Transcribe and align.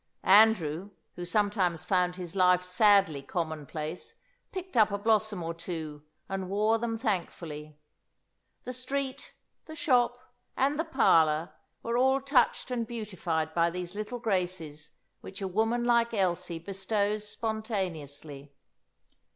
Andrew, 0.23 0.89
who 1.13 1.25
sometimes 1.25 1.85
found 1.85 2.15
his 2.15 2.35
life 2.35 2.63
sadly 2.63 3.21
commonplace, 3.21 4.15
picked 4.51 4.75
up 4.75 4.89
a 4.89 4.97
blossom 4.97 5.43
or 5.43 5.53
two, 5.53 6.01
and 6.27 6.49
wore 6.49 6.79
them 6.79 6.97
thankfully. 6.97 7.75
The 8.63 8.73
street, 8.73 9.35
the 9.67 9.75
shop, 9.75 10.17
and 10.57 10.79
the 10.79 10.85
parlour 10.85 11.53
were 11.83 11.97
all 11.97 12.19
touched 12.19 12.71
and 12.71 12.87
beautified 12.87 13.53
by 13.53 13.69
these 13.69 13.93
little 13.93 14.17
graces 14.17 14.89
which 15.19 15.39
a 15.39 15.47
woman 15.47 15.83
like 15.83 16.15
Elsie 16.15 16.57
bestows 16.57 17.29
spontaneously. 17.29 18.51